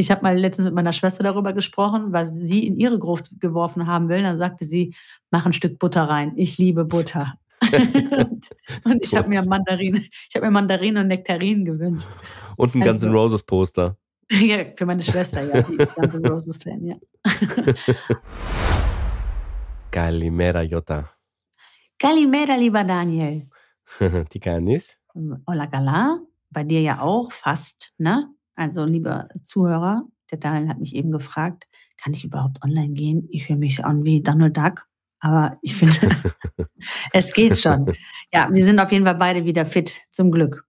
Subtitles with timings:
[0.00, 3.88] Ich habe mal letztens mit meiner Schwester darüber gesprochen, was sie in ihre Gruft geworfen
[3.88, 4.22] haben will.
[4.22, 4.94] Dann sagte sie,
[5.32, 6.34] mach ein Stück Butter rein.
[6.36, 7.34] Ich liebe Butter.
[7.72, 8.48] und,
[8.84, 12.06] und, ich habe mir Mandarinen, ich habe mir Mandarinen und Nektarinen gewünscht.
[12.56, 13.96] Und ein also, Guns N' Roses Poster.
[14.30, 16.94] ja, für meine Schwester, ja, die ist Guns N' Roses Fan, ja.
[19.90, 21.10] Calimera, Jota.
[21.98, 23.48] Calimera, lieber Daniel.
[24.30, 24.96] Tikanis.
[25.44, 26.20] Hola, Gala.
[26.50, 28.32] Bei dir ja auch fast, ne?
[28.58, 30.02] Also, lieber Zuhörer,
[30.32, 33.28] der Daniel hat mich eben gefragt, kann ich überhaupt online gehen?
[33.30, 34.86] Ich höre mich an wie Donald Duck.
[35.20, 35.94] Aber ich finde,
[37.12, 37.92] es geht schon.
[38.32, 40.64] Ja, wir sind auf jeden Fall beide wieder fit, zum Glück.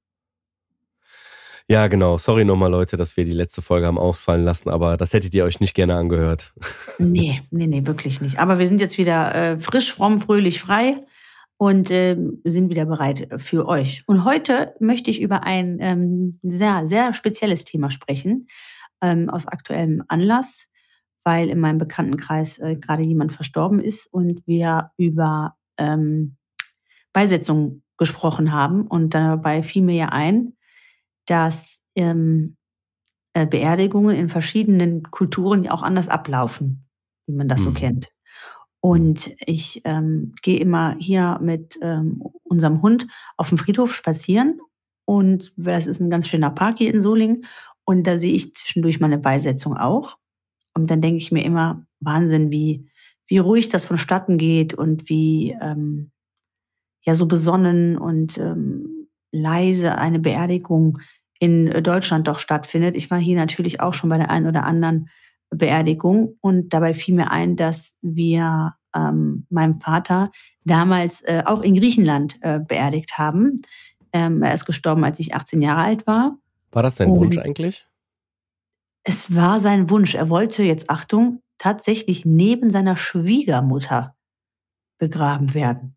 [1.68, 2.20] Ja, genau.
[2.20, 5.44] Sorry nochmal, Leute, dass wir die letzte Folge haben ausfallen lassen, aber das hättet ihr
[5.44, 6.54] euch nicht gerne angehört.
[7.00, 8.38] Nee, nee, nee, wirklich nicht.
[8.38, 11.00] Aber wir sind jetzt wieder äh, frisch, fromm, fröhlich, frei
[11.60, 14.04] und äh, sind wieder bereit für euch.
[14.08, 18.48] Und heute möchte ich über ein ähm, sehr, sehr spezielles Thema sprechen,
[19.02, 20.70] ähm, aus aktuellem Anlass
[21.24, 26.38] weil in meinem Bekanntenkreis äh, gerade jemand verstorben ist und wir über ähm,
[27.14, 28.88] Beisetzung gesprochen haben.
[28.88, 30.54] Und dabei fiel mir ja ein,
[31.26, 32.58] dass ähm,
[33.34, 36.88] äh, Beerdigungen in verschiedenen Kulturen ja auch anders ablaufen,
[37.28, 37.66] wie man das mhm.
[37.66, 38.10] so kennt.
[38.82, 44.62] Und ich ähm, gehe immer hier mit ähm, unserem Hund auf dem Friedhof spazieren.
[45.06, 47.44] Und das ist ein ganz schöner Park hier in Solingen.
[47.84, 50.18] Und da sehe ich zwischendurch meine Beisetzung auch.
[50.74, 52.90] Und dann denke ich mir immer, Wahnsinn, wie,
[53.28, 56.12] wie ruhig das vonstatten geht und wie ähm,
[57.04, 61.00] ja so besonnen und ähm, leise eine Beerdigung
[61.40, 62.96] in Deutschland doch stattfindet.
[62.96, 65.10] Ich war hier natürlich auch schon bei der einen oder anderen
[65.50, 70.32] Beerdigung und dabei fiel mir ein, dass wir ähm, meinem Vater
[70.64, 73.62] damals äh, auch in Griechenland äh, beerdigt haben.
[74.14, 76.38] Ähm, er ist gestorben, als ich 18 Jahre alt war.
[76.72, 77.88] War das dein Wunsch eigentlich?
[79.04, 80.16] Es war sein Wunsch.
[80.16, 84.16] Er wollte jetzt, Achtung, tatsächlich neben seiner Schwiegermutter
[84.98, 85.96] begraben werden.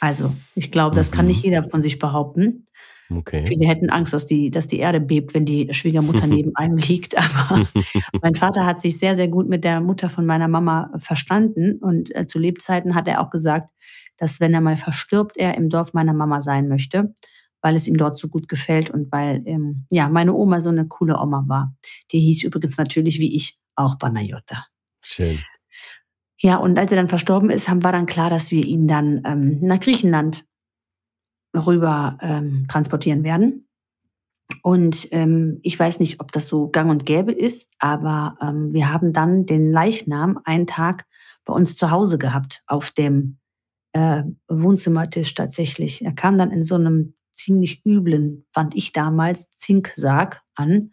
[0.00, 1.52] Also, ich glaube, das kann nicht mhm.
[1.52, 2.66] jeder von sich behaupten.
[3.10, 3.44] Okay.
[3.44, 7.16] Viele hätten Angst, dass die, dass die Erde bebt, wenn die Schwiegermutter neben einem liegt.
[7.16, 7.66] Aber
[8.22, 11.78] mein Vater hat sich sehr, sehr gut mit der Mutter von meiner Mama verstanden.
[11.80, 13.70] Und äh, zu Lebzeiten hat er auch gesagt,
[14.16, 17.12] dass wenn er mal verstirbt, er im Dorf meiner Mama sein möchte
[17.62, 20.86] weil es ihm dort so gut gefällt und weil ähm, ja meine Oma so eine
[20.86, 21.74] coole Oma war.
[22.10, 24.66] Die hieß übrigens natürlich wie ich auch Banayota.
[25.02, 25.38] Schön.
[26.38, 29.58] Ja, und als er dann verstorben ist, war dann klar, dass wir ihn dann ähm,
[29.60, 30.46] nach Griechenland
[31.54, 33.66] rüber ähm, transportieren werden.
[34.62, 38.92] Und ähm, ich weiß nicht, ob das so gang und gäbe ist, aber ähm, wir
[38.92, 41.06] haben dann den Leichnam einen Tag
[41.44, 43.38] bei uns zu Hause gehabt, auf dem
[43.92, 46.04] äh, Wohnzimmertisch tatsächlich.
[46.04, 50.92] Er kam dann in so einem ziemlich üblen, fand ich damals, Zinksarg an.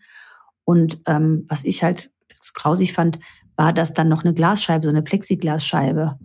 [0.64, 2.12] Und ähm, was ich halt
[2.54, 3.20] grausig fand,
[3.56, 6.18] war, dass dann noch eine Glasscheibe, so eine Plexiglasscheibe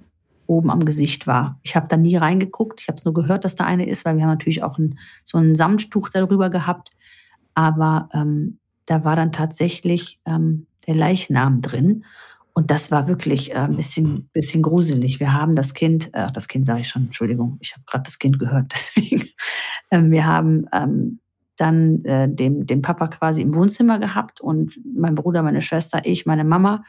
[0.52, 1.58] oben am Gesicht war.
[1.62, 2.80] Ich habe da nie reingeguckt.
[2.80, 4.98] Ich habe es nur gehört, dass da eine ist, weil wir haben natürlich auch ein,
[5.24, 6.90] so ein Samttuch darüber gehabt.
[7.54, 12.04] Aber ähm, da war dann tatsächlich ähm, der Leichnam drin.
[12.54, 15.20] Und das war wirklich äh, ein bisschen, bisschen gruselig.
[15.20, 18.18] Wir haben das Kind, ach, das Kind sage ich schon, Entschuldigung, ich habe gerade das
[18.18, 19.28] Kind gehört, deswegen.
[19.90, 21.18] Ähm, wir haben ähm,
[21.56, 26.26] dann äh, den, den Papa quasi im Wohnzimmer gehabt und mein Bruder, meine Schwester, ich,
[26.26, 26.82] meine Mama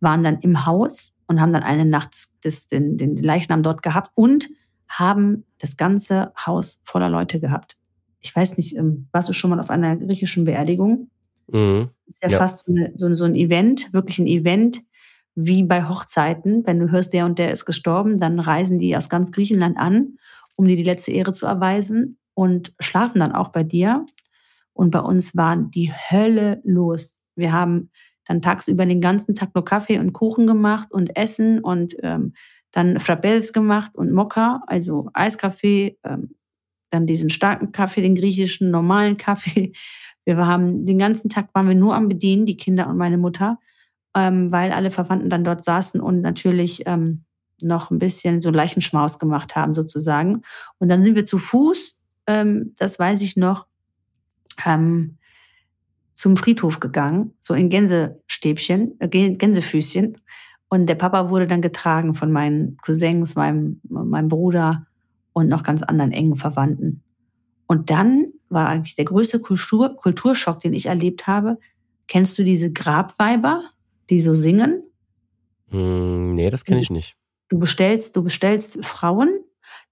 [0.00, 2.14] waren dann im Haus und haben dann eine Nacht
[2.44, 4.48] des, den, den Leichnam dort gehabt und
[4.88, 7.76] haben das ganze Haus voller Leute gehabt.
[8.20, 11.10] Ich weiß nicht, ähm, warst du schon mal auf einer griechischen Beerdigung?
[11.48, 11.90] Mhm.
[12.06, 12.38] Das ist ja, ja.
[12.38, 14.82] fast so, eine, so, so ein Event, wirklich ein Event,
[15.34, 16.66] wie bei Hochzeiten.
[16.66, 20.18] Wenn du hörst, der und der ist gestorben, dann reisen die aus ganz Griechenland an,
[20.56, 24.06] um dir die letzte Ehre zu erweisen und schlafen dann auch bei dir.
[24.72, 27.16] Und bei uns war die Hölle los.
[27.36, 27.90] Wir haben
[28.26, 32.34] dann tagsüber den ganzen Tag nur Kaffee und Kuchen gemacht und Essen und ähm,
[32.72, 36.34] dann Frappels gemacht und Mokka, also Eiskaffee, ähm,
[36.90, 39.72] dann diesen starken Kaffee, den griechischen normalen Kaffee.
[40.24, 43.58] Wir haben den ganzen Tag waren wir nur am Bedienen, die Kinder und meine Mutter,
[44.16, 47.24] ähm, weil alle Verwandten dann dort saßen und natürlich ähm,
[47.62, 50.40] noch ein bisschen so Leichenschmaus gemacht haben sozusagen.
[50.78, 53.66] Und dann sind wir zu Fuß ähm, das weiß ich noch,
[54.64, 55.18] ähm,
[56.14, 60.18] zum Friedhof gegangen, so in Gänsestäbchen, äh, Gänsefüßchen.
[60.68, 64.86] Und der Papa wurde dann getragen von meinen Cousins, meinem, meinem Bruder
[65.32, 67.02] und noch ganz anderen engen Verwandten.
[67.66, 71.58] Und dann war eigentlich der größte Kultur, Kulturschock, den ich erlebt habe.
[72.06, 73.62] Kennst du diese Grabweiber,
[74.10, 74.82] die so singen?
[75.70, 77.16] Hm, nee, das kenne ich nicht.
[77.48, 79.38] Du bestellst, du bestellst Frauen,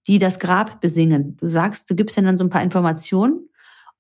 [0.06, 1.36] die das Grab besingen.
[1.38, 3.48] Du sagst, du gibst ihnen dann so ein paar Informationen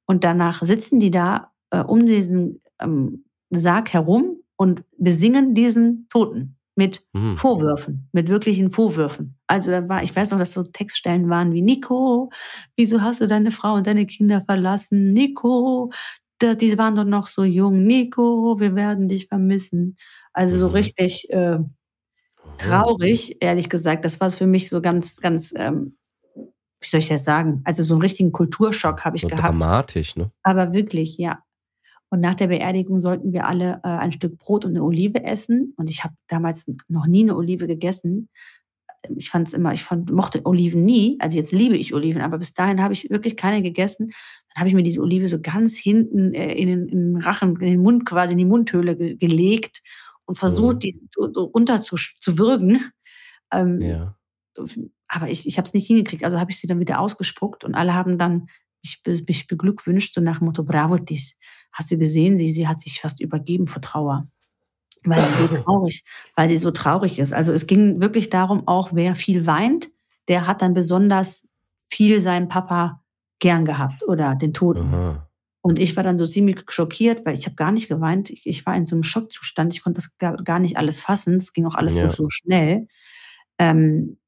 [0.06, 6.56] und danach sitzen die da äh, um diesen ähm, Sarg herum und besingen diesen Toten
[6.74, 7.36] mit mhm.
[7.36, 9.36] Vorwürfen, mit wirklichen Vorwürfen.
[9.46, 12.30] Also da war, ich weiß noch, dass so Textstellen waren wie Nico,
[12.76, 15.12] wieso hast du deine Frau und deine Kinder verlassen?
[15.12, 15.90] Nico,
[16.40, 17.84] die waren doch noch so jung.
[17.86, 19.96] Nico, wir werden dich vermissen.
[20.32, 20.74] Also so mhm.
[20.74, 21.58] richtig äh,
[22.58, 24.04] traurig, ehrlich gesagt.
[24.04, 25.96] Das war für mich so ganz, ganz, ähm,
[26.34, 27.60] wie soll ich das sagen?
[27.64, 29.44] Also so einen richtigen Kulturschock habe ich so gehabt.
[29.44, 30.30] Dramatisch, ne?
[30.42, 31.42] Aber wirklich, ja.
[32.12, 35.72] Und nach der Beerdigung sollten wir alle äh, ein Stück Brot und eine Olive essen.
[35.78, 38.28] Und ich habe damals noch nie eine Olive gegessen.
[39.16, 41.16] Ich fand es immer, ich fand, mochte Oliven nie.
[41.20, 44.12] Also jetzt liebe ich Oliven, aber bis dahin habe ich wirklich keine gegessen.
[44.52, 47.52] Dann habe ich mir diese Olive so ganz hinten äh, in, den, in, den, Rachen,
[47.52, 49.80] in den Mund quasi in die Mundhöhle ge gelegt
[50.26, 50.80] und versucht, mhm.
[50.80, 52.92] die so, so runter zu, zu würgen.
[53.50, 54.18] Ähm, ja.
[55.08, 56.24] Aber ich, ich habe es nicht hingekriegt.
[56.24, 58.48] Also habe ich sie dann wieder ausgespuckt und alle haben dann
[58.82, 61.36] mich, mich beglückwünscht, so nach dem Motto, bravo dis.
[61.72, 64.28] Hast du gesehen, sie, sie hat sich fast übergeben vor Trauer.
[65.04, 66.04] Weil sie so traurig,
[66.36, 67.32] weil sie so traurig ist.
[67.32, 69.90] Also es ging wirklich darum, auch wer viel weint,
[70.28, 71.46] der hat dann besonders
[71.88, 73.02] viel seinen Papa
[73.38, 74.94] gern gehabt oder den Toten.
[74.94, 75.28] Aha.
[75.60, 78.30] Und ich war dann so ziemlich schockiert, weil ich habe gar nicht geweint.
[78.30, 79.72] Ich, ich, war in so einem Schockzustand.
[79.72, 81.36] Ich konnte das gar, gar nicht alles fassen.
[81.36, 82.08] Es ging auch alles ja.
[82.08, 82.88] so, so schnell.
[83.58, 84.18] Ähm,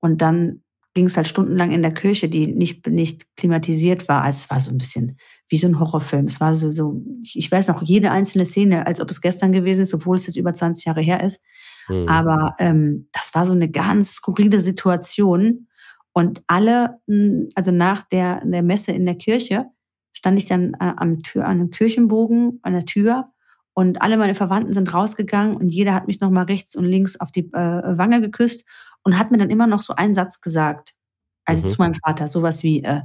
[0.00, 0.62] und dann
[0.94, 4.22] ging es halt stundenlang in der Kirche, die nicht, nicht klimatisiert war.
[4.22, 5.18] Also es war so ein bisschen
[5.48, 6.26] wie so ein Horrorfilm.
[6.26, 9.82] Es war so, so, ich weiß noch jede einzelne Szene, als ob es gestern gewesen
[9.82, 11.40] ist, obwohl es jetzt über 20 Jahre her ist.
[11.88, 12.08] Mhm.
[12.08, 15.68] Aber ähm, das war so eine ganz skurrile Situation.
[16.12, 19.66] Und alle, hm, also nach der, der Messe in der Kirche,
[20.12, 23.24] stand ich dann äh, am Tür, an einem Kirchenbogen, an der Tür.
[23.78, 27.30] Und alle meine Verwandten sind rausgegangen und jeder hat mich nochmal rechts und links auf
[27.30, 28.64] die äh, Wange geküsst
[29.04, 30.96] und hat mir dann immer noch so einen Satz gesagt.
[31.44, 31.70] Also mhm.
[31.70, 33.02] zu meinem Vater, sowas wie, äh,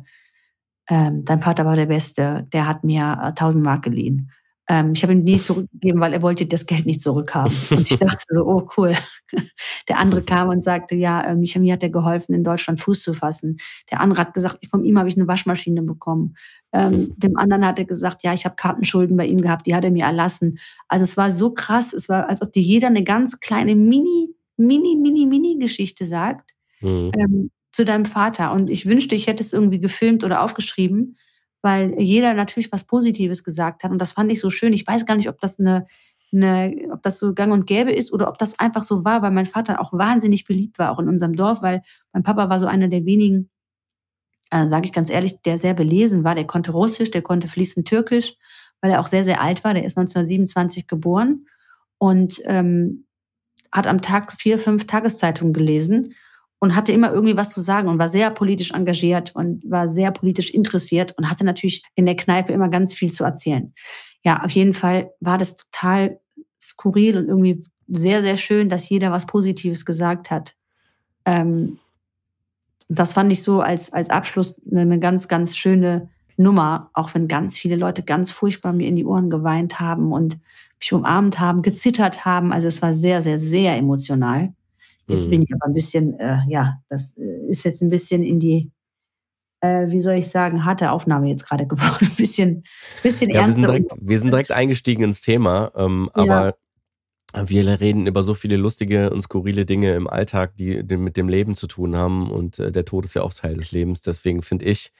[0.87, 4.31] äh, dein Vater war der Beste, der hat mir äh, 1000 Mark geliehen.
[4.69, 7.55] Ähm, ich habe ihm nie zurückgegeben, weil er wollte das Geld nicht zurückhaben.
[7.69, 8.95] Und ich dachte so, oh cool.
[9.89, 13.03] Der andere kam und sagte, ja, äh, mich, mir hat er geholfen, in Deutschland Fuß
[13.03, 13.57] zu fassen.
[13.91, 16.35] Der andere hat gesagt, von ihm habe ich eine Waschmaschine bekommen.
[16.71, 19.83] Ähm, dem anderen hat er gesagt, ja, ich habe Kartenschulden bei ihm gehabt, die hat
[19.83, 20.55] er mir erlassen.
[20.87, 24.33] Also es war so krass, es war, als ob dir jeder eine ganz kleine Mini
[24.57, 26.51] mini, mini, mini Geschichte sagt
[26.81, 27.11] mhm.
[27.17, 28.51] ähm, zu deinem Vater.
[28.51, 31.17] Und ich wünschte, ich hätte es irgendwie gefilmt oder aufgeschrieben,
[31.63, 33.91] weil jeder natürlich was Positives gesagt hat.
[33.91, 34.73] Und das fand ich so schön.
[34.73, 35.87] Ich weiß gar nicht, ob das eine,
[36.31, 39.31] eine, ob das so gang und gäbe ist oder ob das einfach so war, weil
[39.31, 41.81] mein Vater auch wahnsinnig beliebt war, auch in unserem Dorf, weil
[42.11, 43.49] mein Papa war so einer der wenigen,
[44.51, 46.35] äh, sage ich ganz ehrlich, der sehr belesen war.
[46.35, 48.35] Der konnte Russisch, der konnte fließend Türkisch,
[48.81, 49.73] weil er auch sehr, sehr alt war.
[49.73, 51.45] Der ist 1927 geboren.
[51.97, 53.05] Und ähm,
[53.71, 56.13] hat am Tag vier, fünf Tageszeitungen gelesen
[56.63, 60.11] und hatte immer irgendwie was zu sagen und war sehr politisch engagiert und war sehr
[60.11, 63.73] politisch interessiert und hatte natürlich in der Kneipe immer ganz viel zu erzählen.
[64.23, 66.21] Ja, auf jeden Fall war das total
[66.61, 70.55] skurril und irgendwie sehr, sehr schön, dass jeder was Positives gesagt hat.
[71.25, 71.79] Ähm,
[72.87, 76.07] das fand ich so als, als Abschluss eine ganz, ganz schöne
[76.37, 80.39] Nummer, auch wenn ganz viele Leute ganz furchtbar mir in die Ohren geweint haben und
[80.79, 82.53] mich umarmt haben, gezittert haben.
[82.53, 84.53] Also es war sehr, sehr, sehr emotional.
[85.07, 85.31] Jetzt mhm.
[85.31, 88.71] bin ich aber ein bisschen, äh, ja, das äh, ist jetzt ein bisschen in die,
[89.61, 92.07] äh, wie soll ich sagen, harte Aufnahme jetzt gerade geworden.
[92.07, 92.63] Ein bisschen,
[93.01, 93.61] bisschen ja, ernster.
[93.61, 96.23] Wir sind, direkt, wir sind direkt eingestiegen ins Thema, ähm, ja.
[96.23, 96.55] aber
[97.35, 101.27] wir reden über so viele lustige und skurrile Dinge im Alltag, die, die mit dem
[101.27, 102.29] Leben zu tun haben.
[102.29, 104.03] Und äh, der Tod ist ja auch Teil des Lebens.
[104.03, 104.93] Deswegen finde ich,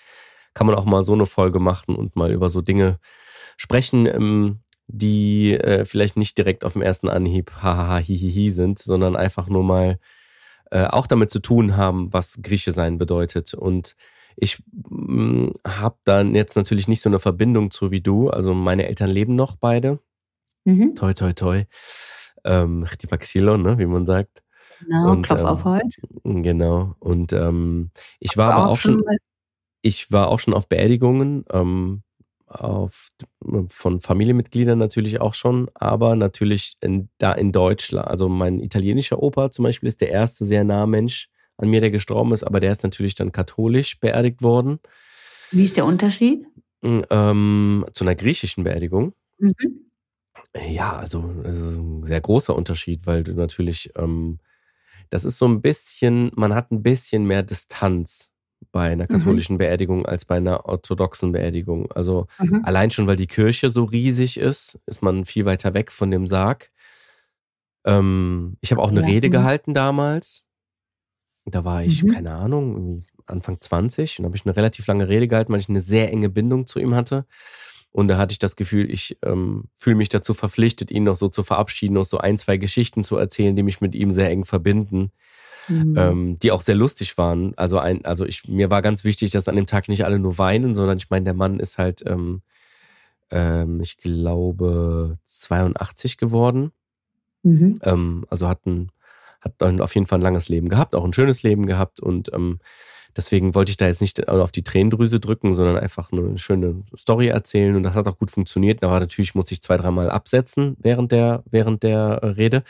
[0.55, 2.99] kann man auch mal so eine Folge machen und mal über so Dinge
[3.55, 9.15] sprechen, ähm, die äh, vielleicht nicht direkt auf dem ersten Anhieb hahaha hihihi sind, sondern
[9.15, 9.99] einfach nur mal
[10.71, 13.53] äh, auch damit zu tun haben, was Grieche sein bedeutet.
[13.53, 13.95] Und
[14.35, 18.29] ich mm, habe dann jetzt natürlich nicht so eine Verbindung zu wie du.
[18.29, 19.99] Also meine Eltern leben noch beide.
[20.65, 20.95] Mhm.
[20.95, 21.63] Toi, toi, toi.
[22.43, 24.43] Ähm, die Maxillon, ne, wie man sagt.
[24.79, 26.01] Genau, und, Klopf ähm, auf Holz.
[26.23, 26.95] Genau.
[26.99, 29.17] Und ähm, ich war aber auch schon, mal
[29.81, 32.03] ich war auch schon auf Beerdigungen, ähm,
[32.47, 33.09] auf,
[33.67, 38.07] von Familienmitgliedern natürlich auch schon, aber natürlich in, da in Deutschland.
[38.07, 41.91] Also mein italienischer Opa zum Beispiel ist der erste sehr nahe Mensch an mir, der
[41.91, 44.79] gestorben ist, aber der ist natürlich dann katholisch beerdigt worden.
[45.51, 46.45] Wie ist der Unterschied?
[46.83, 49.13] Hm, ähm, zu einer griechischen Beerdigung.
[49.37, 49.53] Mhm.
[50.69, 54.39] Ja, also das ist ein sehr großer Unterschied, weil du natürlich, ähm,
[55.09, 58.32] das ist so ein bisschen, man hat ein bisschen mehr Distanz
[58.71, 59.07] bei einer mhm.
[59.07, 59.59] katholischen mhm.
[59.59, 61.91] Beerdigung als bei einer orthodoxen Beerdigung.
[61.91, 62.61] Also mhm.
[62.63, 66.27] allein schon, weil die Kirche so riesig ist, ist man viel weiter weg von dem
[66.27, 66.71] Sarg.
[67.85, 69.07] Ähm, ich habe auch eine ja.
[69.07, 69.31] Rede mhm.
[69.31, 70.43] gehalten damals.
[71.45, 72.13] Da war ich, mhm.
[72.13, 75.81] keine Ahnung, Anfang 20 und habe ich eine relativ lange Rede gehalten, weil ich eine
[75.81, 77.25] sehr enge Bindung zu ihm hatte.
[77.91, 81.27] Und da hatte ich das Gefühl, ich ähm, fühle mich dazu verpflichtet, ihn noch so
[81.27, 84.45] zu verabschieden, noch so ein, zwei Geschichten zu erzählen, die mich mit ihm sehr eng
[84.45, 85.11] verbinden.
[85.67, 85.95] Mhm.
[85.97, 87.53] Ähm, die auch sehr lustig waren.
[87.57, 90.37] Also ein, also ich, mir war ganz wichtig, dass an dem Tag nicht alle nur
[90.37, 92.41] weinen, sondern ich meine, der Mann ist halt, ähm,
[93.31, 96.71] ähm, ich glaube, 82 geworden.
[97.43, 97.79] Mhm.
[97.83, 98.91] Ähm, also hat ein,
[99.41, 102.59] hat auf jeden Fall ein langes Leben gehabt, auch ein schönes Leben gehabt und ähm,
[103.15, 107.27] deswegen wollte ich da jetzt nicht auf die Tränendrüse drücken, sondern einfach eine schöne Story
[107.27, 108.83] erzählen und das hat auch gut funktioniert.
[108.83, 112.63] Aber natürlich muss ich zwei, dreimal absetzen während der, während der Rede.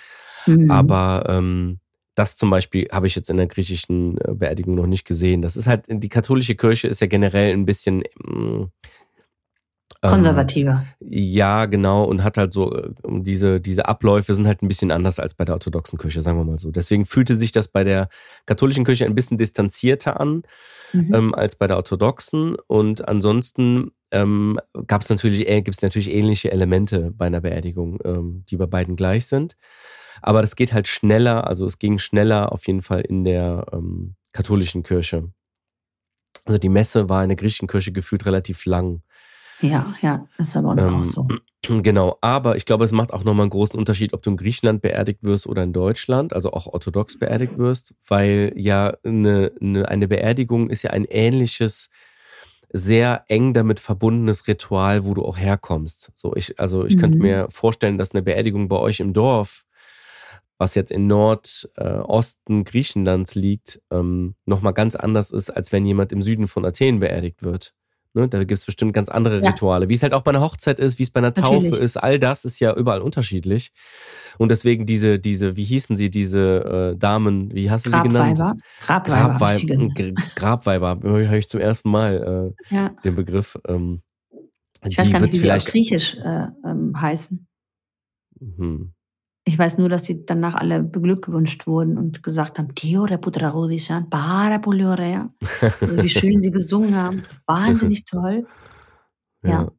[0.45, 0.69] Mhm.
[0.71, 1.79] Aber ähm,
[2.15, 5.41] das zum Beispiel habe ich jetzt in der griechischen äh, Beerdigung noch nicht gesehen.
[5.41, 8.71] Das ist halt, die katholische Kirche ist ja generell ein bisschen ähm,
[10.01, 10.85] konservativer.
[10.99, 15.19] ja, genau, und hat halt so, äh, diese, diese Abläufe sind halt ein bisschen anders
[15.19, 16.71] als bei der orthodoxen Kirche, sagen wir mal so.
[16.71, 18.09] Deswegen fühlte sich das bei der
[18.45, 20.43] katholischen Kirche ein bisschen distanzierter an
[20.91, 21.13] mhm.
[21.13, 22.55] ähm, als bei der orthodoxen.
[22.67, 27.99] Und ansonsten ähm, gab es natürlich, äh, gibt es natürlich ähnliche Elemente bei einer Beerdigung,
[28.03, 29.57] ähm, die bei beiden gleich sind.
[30.21, 34.15] Aber das geht halt schneller, also es ging schneller auf jeden Fall in der ähm,
[34.31, 35.31] katholischen Kirche.
[36.45, 39.01] Also die Messe war in der griechischen Kirche gefühlt relativ lang.
[39.61, 41.27] Ja, ja, das ist bei uns ähm, auch so.
[41.65, 44.81] Genau, aber ich glaube, es macht auch nochmal einen großen Unterschied, ob du in Griechenland
[44.81, 50.09] beerdigt wirst oder in Deutschland, also auch orthodox beerdigt wirst, weil ja eine, eine, eine
[50.09, 51.89] Beerdigung ist ja ein ähnliches,
[52.73, 56.11] sehr eng damit verbundenes Ritual, wo du auch herkommst.
[56.15, 56.99] So, ich, also ich mhm.
[56.99, 59.63] könnte mir vorstellen, dass eine Beerdigung bei euch im Dorf
[60.57, 66.21] was jetzt in Nordosten Griechenlands liegt, ähm, nochmal ganz anders ist, als wenn jemand im
[66.21, 67.73] Süden von Athen beerdigt wird.
[68.15, 69.49] Ne, da gibt es bestimmt ganz andere ja.
[69.49, 69.89] Rituale.
[69.89, 71.83] Wie es halt auch bei einer Hochzeit ist, wie es bei einer Taufe Natürlich.
[71.83, 73.71] ist, all das ist ja überall unterschiedlich.
[74.37, 78.37] Und deswegen diese, diese, wie hießen sie, diese äh, Damen, wie hast du sie genannt?
[78.81, 79.35] Grabweiber.
[79.35, 82.89] Grabweiber, Grabweiber höre ich zum ersten Mal äh, ja.
[83.03, 83.57] den Begriff.
[83.67, 84.03] Ähm,
[84.85, 87.47] ich weiß gar nicht, wie sie auf Griechisch äh, ähm, heißen.
[88.39, 88.93] Mhm.
[89.45, 94.57] Ich weiß nur, dass sie danach alle beglückwünscht wurden und gesagt haben, Tiore Putrarodishan, para
[94.59, 95.27] Poliorea.
[95.61, 97.23] Also wie schön sie gesungen haben.
[97.45, 98.47] Wahnsinnig toll.
[99.43, 99.49] Ja.
[99.49, 99.71] ja.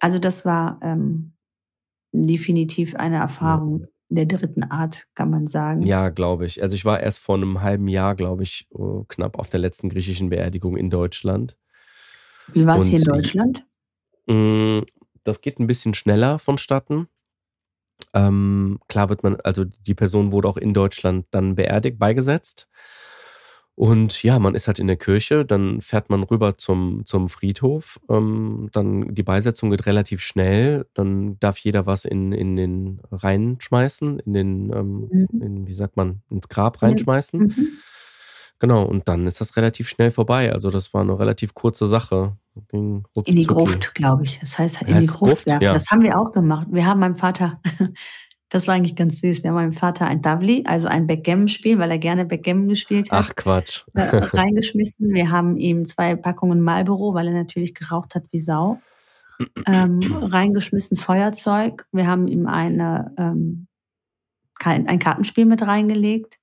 [0.00, 1.34] Also das war ähm,
[2.12, 3.86] definitiv eine Erfahrung ja.
[4.08, 5.82] der dritten Art, kann man sagen.
[5.82, 6.62] Ja, glaube ich.
[6.62, 9.88] Also ich war erst vor einem halben Jahr, glaube ich, oh, knapp auf der letzten
[9.88, 11.56] griechischen Beerdigung in Deutschland.
[12.52, 13.66] Wie war es hier in Deutschland?
[14.26, 14.80] Ich, mm,
[15.24, 17.08] das geht ein bisschen schneller vonstatten.
[18.16, 22.66] Ähm, klar wird man, also die Person wurde auch in Deutschland dann beerdigt, beigesetzt.
[23.74, 28.00] Und ja, man ist halt in der Kirche, dann fährt man rüber zum, zum Friedhof.
[28.08, 30.86] Ähm, dann die Beisetzung geht relativ schnell.
[30.94, 35.42] Dann darf jeder was in, in den reinschmeißen, in den, ähm, mhm.
[35.42, 37.40] in, wie sagt man, ins Grab reinschmeißen.
[37.40, 37.68] Mhm.
[38.58, 40.50] Genau, und dann ist das relativ schnell vorbei.
[40.54, 42.38] Also das war eine relativ kurze Sache.
[42.72, 44.38] In die Gruft, glaube ich.
[44.40, 45.62] Das heißt, in heißt die Gruft, werfen.
[45.62, 45.72] Ja.
[45.72, 46.68] Das haben wir auch gemacht.
[46.70, 47.60] Wir haben meinem Vater,
[48.48, 51.90] das war eigentlich ganz süß, wir haben meinem Vater ein Davli, also ein Backgammon-Spiel, weil
[51.90, 53.26] er gerne Backgammon gespielt hat.
[53.26, 53.84] Ach Quatsch.
[53.94, 55.12] Äh, reingeschmissen.
[55.12, 58.80] Wir haben ihm zwei Packungen Marlboro, weil er natürlich geraucht hat wie Sau,
[59.66, 61.86] ähm, reingeschmissen Feuerzeug.
[61.92, 63.66] Wir haben ihm eine, ähm,
[64.64, 66.38] ein Kartenspiel mit reingelegt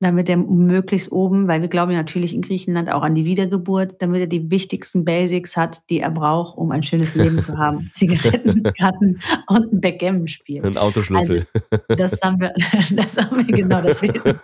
[0.00, 4.20] damit er möglichst oben, weil wir glauben natürlich in Griechenland auch an die Wiedergeburt, damit
[4.20, 7.88] er die wichtigsten Basics hat, die er braucht, um ein schönes Leben zu haben.
[7.92, 10.64] Zigaretten, Karten und ein Backgammon-Spiel.
[10.64, 11.46] Ein Autoschlüssel.
[11.70, 12.52] Also, das haben wir,
[12.96, 14.20] das haben wir genau, das fehlt.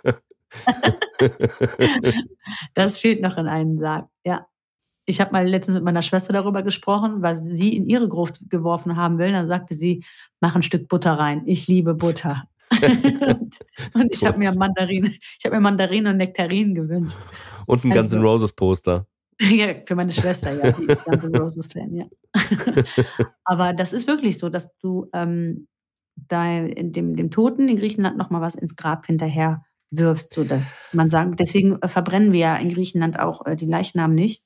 [2.73, 4.47] das fehlt noch in einem Sarg, ja.
[5.05, 8.95] Ich habe mal letztens mit meiner Schwester darüber gesprochen, was sie in ihre Gruft geworfen
[8.95, 9.31] haben will.
[9.31, 10.03] Dann sagte sie,
[10.39, 11.41] mach ein Stück Butter rein.
[11.47, 13.59] Ich liebe Butter und,
[13.93, 17.15] und ich habe mir Mandarinen, ich habe mir Mandarinen und Nektarinen gewünscht.
[17.67, 19.07] Und ein also, Guns N' Roses Poster.
[19.41, 22.05] Ja, für meine Schwester, ja, die ist Guns N' Roses Fan, ja.
[23.43, 25.67] Aber das ist wirklich so, dass du ähm,
[26.15, 31.39] da dem, dem Toten in Griechenland nochmal was ins Grab hinterher wirfst, sodass man sagt,
[31.39, 34.45] deswegen äh, verbrennen wir ja in Griechenland auch äh, die Leichnamen nicht,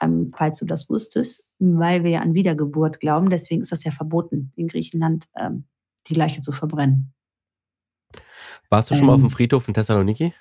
[0.00, 3.28] ähm, falls du das wusstest, weil wir ja an Wiedergeburt glauben.
[3.28, 5.64] Deswegen ist das ja verboten, in Griechenland ähm,
[6.08, 7.12] die Leiche zu verbrennen.
[8.72, 9.30] Warst du schon ähm, mal auf dem ähm.
[9.30, 10.32] Friedhof in Thessaloniki?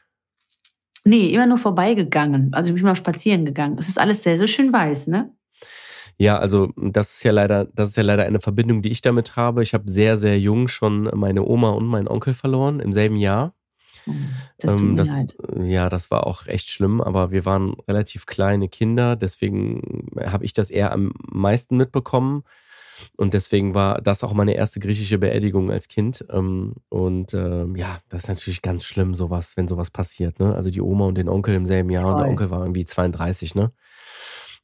[1.03, 2.53] Nee, immer nur vorbeigegangen.
[2.53, 3.75] Also ich bin mal spazieren gegangen.
[3.77, 5.35] Es ist alles sehr, sehr schön weiß, ne?
[6.17, 9.35] Ja, also das ist ja leider, das ist ja leider eine Verbindung, die ich damit
[9.35, 9.63] habe.
[9.63, 13.53] Ich habe sehr, sehr jung schon meine Oma und meinen Onkel verloren im selben Jahr.
[14.07, 14.13] Oh,
[14.59, 15.35] das tut ähm, das, leid.
[15.65, 20.53] Ja, das war auch echt schlimm, aber wir waren relativ kleine Kinder, deswegen habe ich
[20.53, 22.43] das eher am meisten mitbekommen.
[23.17, 26.25] Und deswegen war das auch meine erste griechische Beerdigung als Kind.
[26.29, 30.39] Ähm, und ähm, ja, das ist natürlich ganz schlimm, sowas, wenn sowas passiert.
[30.39, 30.55] Ne?
[30.55, 32.13] Also die Oma und den Onkel im selben Jahr Voll.
[32.13, 33.71] und der Onkel war irgendwie 32, ne?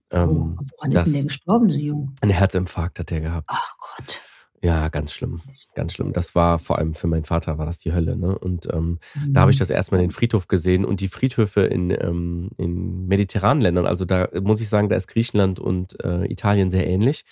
[0.10, 2.15] Ähm, oh, woran ist denn der gestorben, so jung?
[2.22, 3.48] Ein Herzinfarkt hat der gehabt.
[3.50, 4.22] Ach Gott.
[4.63, 5.41] Ja, ganz schlimm,
[5.75, 6.13] ganz schlimm.
[6.13, 8.17] Das war vor allem für meinen Vater war das die Hölle.
[8.17, 8.38] Ne?
[8.38, 9.34] Und ähm, mhm.
[9.34, 13.62] da habe ich das erstmal den Friedhof gesehen und die Friedhöfe in, ähm, in mediterranen
[13.62, 13.86] Ländern.
[13.86, 17.24] Also da muss ich sagen, da ist Griechenland und äh, Italien sehr ähnlich.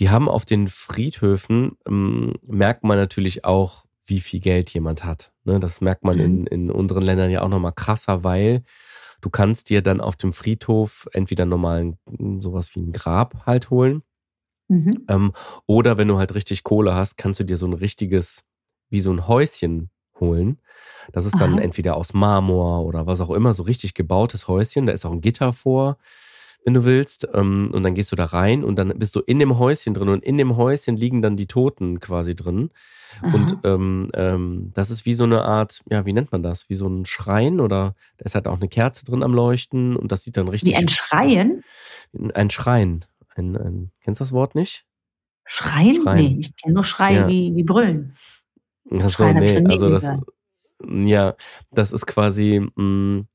[0.00, 5.32] Die haben auf den Friedhöfen ähm, merkt man natürlich auch, wie viel Geld jemand hat.
[5.44, 5.60] Ne?
[5.60, 6.24] Das merkt man mhm.
[6.24, 8.64] in, in unseren Ländern ja auch nochmal krasser, weil
[9.20, 11.98] du kannst dir dann auf dem Friedhof entweder normalen
[12.40, 14.02] sowas wie ein Grab halt holen
[14.70, 15.04] Mhm.
[15.08, 15.32] Ähm,
[15.66, 18.46] oder wenn du halt richtig Kohle hast, kannst du dir so ein richtiges,
[18.88, 19.90] wie so ein Häuschen
[20.20, 20.60] holen.
[21.12, 21.60] Das ist dann Aha.
[21.60, 24.86] entweder aus Marmor oder was auch immer, so richtig gebautes Häuschen.
[24.86, 25.98] Da ist auch ein Gitter vor,
[26.64, 27.28] wenn du willst.
[27.34, 30.08] Ähm, und dann gehst du da rein und dann bist du in dem Häuschen drin
[30.08, 32.70] und in dem Häuschen liegen dann die Toten quasi drin.
[33.22, 33.34] Aha.
[33.34, 36.68] Und ähm, ähm, das ist wie so eine Art, ja, wie nennt man das?
[36.68, 40.12] Wie so ein Schrein oder da ist halt auch eine Kerze drin am Leuchten und
[40.12, 40.72] das sieht dann richtig.
[40.72, 41.64] Wie ein Schreien?
[42.34, 43.04] Ein Schrein.
[43.34, 44.84] Ein, ein, kennst du das Wort nicht?
[45.44, 46.02] Schreien?
[46.02, 46.16] Schreien.
[46.16, 47.28] Nee, ich kenne nur Schreien ja.
[47.28, 48.14] wie, wie Brüllen.
[48.90, 50.04] Achso, nee, also das,
[50.88, 51.34] ja,
[51.70, 53.28] das ist quasi, mh, mm,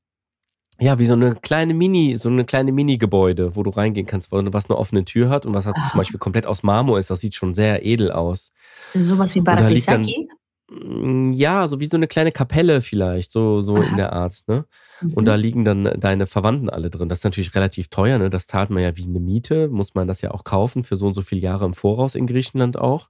[0.78, 4.70] ja, wie so eine kleine Mini, so eine kleine Mini-Gebäude, wo du reingehen kannst, was
[4.70, 7.10] eine offene Tür hat und was halt zum Beispiel komplett aus Marmor ist.
[7.10, 8.52] Das sieht schon sehr edel aus.
[8.94, 10.28] Sowas wie Barakisaki?
[10.70, 14.66] Mm, ja, so wie so eine kleine Kapelle vielleicht, so, so in der Art, ne?
[15.00, 15.12] Mhm.
[15.14, 17.08] Und da liegen dann deine Verwandten alle drin.
[17.08, 18.30] Das ist natürlich relativ teuer, ne?
[18.30, 21.06] Das zahlt man ja wie eine Miete, muss man das ja auch kaufen für so
[21.06, 23.08] und so viele Jahre im Voraus in Griechenland auch.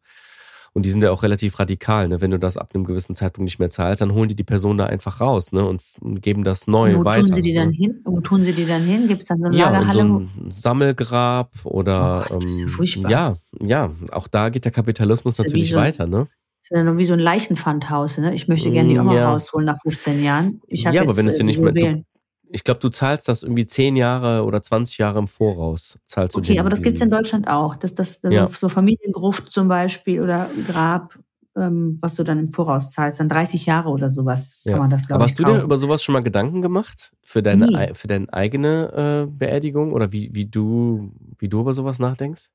[0.77, 2.21] Und die sind ja auch relativ radikal, ne?
[2.21, 4.77] Wenn du das ab einem gewissen Zeitpunkt nicht mehr zahlst, dann holen die die Person
[4.77, 5.65] da einfach raus, ne?
[5.65, 7.23] Und geben das neu Wo weiter.
[7.23, 7.75] Wo tun sie die dann ne?
[7.75, 8.01] hin?
[8.05, 9.09] Wo tun sie die dann hin?
[9.09, 10.03] Gibt es dann so eine ja, Lagerhalle?
[10.03, 13.11] So ein Sammelgrab oder oh das ist ja, ähm, furchtbar.
[13.11, 16.27] ja, ja, auch da geht der Kapitalismus natürlich so weiter, ne?
[16.61, 18.19] ist ja nur wie so ein Leichenpfandhaus.
[18.19, 18.35] Ne?
[18.35, 19.31] Ich möchte gerne die Oma ja.
[19.31, 20.61] rausholen nach 15 Jahren.
[20.67, 21.73] Ich ja, aber wenn es dir nicht mehr.
[21.73, 22.05] Du,
[22.51, 25.99] ich glaube, du zahlst das irgendwie 10 Jahre oder 20 Jahre im Voraus.
[26.07, 27.75] Zahlst okay, aber das gibt es in Deutschland auch.
[27.75, 28.49] Das, das, das ja.
[28.49, 31.19] so Familiengruft zum Beispiel oder Grab,
[31.57, 33.21] ähm, was du dann im Voraus zahlst.
[33.21, 35.31] Dann 30 Jahre oder sowas kann man das, glaube ich.
[35.31, 37.13] Hast du dir über sowas schon mal Gedanken gemacht?
[37.23, 37.95] Für deine, nee.
[37.95, 39.93] für deine eigene äh, Beerdigung?
[39.93, 42.51] Oder wie, wie, du, wie du über sowas nachdenkst?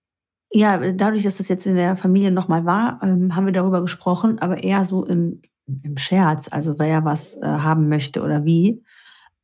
[0.53, 4.39] Ja, dadurch, dass das jetzt in der Familie nochmal war, ähm, haben wir darüber gesprochen,
[4.39, 5.41] aber eher so im,
[5.81, 8.83] im Scherz, also wer was äh, haben möchte oder wie.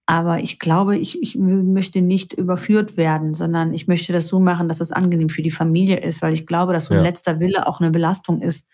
[0.09, 4.69] Aber ich glaube, ich, ich möchte nicht überführt werden, sondern ich möchte das so machen,
[4.69, 7.03] dass es angenehm für die Familie ist, weil ich glaube, dass so ein ja.
[7.03, 8.65] letzter Wille auch eine Belastung ist.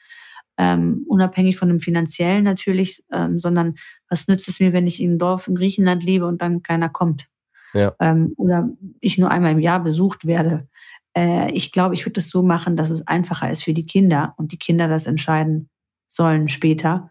[0.60, 3.74] Ähm, unabhängig von dem finanziellen natürlich, ähm, sondern
[4.08, 6.89] was nützt es mir, wenn ich in einem Dorf in Griechenland lebe und dann keiner
[6.89, 7.26] kommt?
[7.74, 7.96] Ja.
[8.00, 8.69] Ähm, oder
[9.00, 10.67] ich nur einmal im Jahr besucht werde.
[11.17, 14.36] Äh, ich glaube, ich würde es so machen, dass es einfacher ist für die Kinder
[14.38, 15.69] und die Kinder das entscheiden
[16.08, 17.10] sollen später,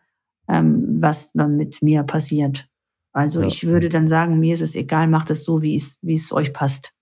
[0.49, 2.69] ähm, was dann mit mir passiert.
[3.13, 3.47] Also ja.
[3.47, 6.33] ich würde dann sagen, mir ist es egal, macht es so, wie es, wie es
[6.33, 6.93] euch passt.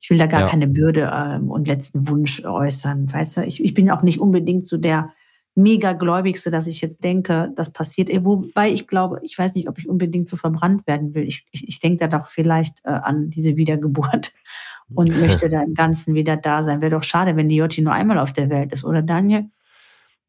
[0.00, 0.48] Ich will da gar ja.
[0.48, 3.12] keine Bürde ähm, und letzten Wunsch äußern.
[3.12, 5.12] Weißt du, ich, ich bin auch nicht unbedingt so der
[5.54, 8.10] mega gläubigste, dass ich jetzt denke, das passiert.
[8.24, 11.24] Wobei ich glaube, ich weiß nicht, ob ich unbedingt so verbrannt werden will.
[11.24, 14.32] Ich, ich, ich denke da doch vielleicht äh, an diese Wiedergeburt
[14.94, 16.82] und möchte da im Ganzen wieder da sein.
[16.82, 19.46] Wäre doch schade, wenn die Jotti nur einmal auf der Welt ist, oder Daniel?